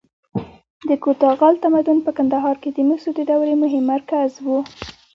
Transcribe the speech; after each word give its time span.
د 0.89 0.91
کوتاه 1.03 1.33
غال 1.39 1.55
تمدن 1.65 1.97
په 2.05 2.11
کندهار 2.17 2.55
کې 2.61 2.69
د 2.73 2.77
مسو 2.87 3.09
د 3.15 3.19
دورې 3.29 3.55
مهم 3.63 3.83
مرکز 3.93 4.31
و 4.45 4.47